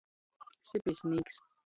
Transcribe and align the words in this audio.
Sipisnīks. 0.69 1.37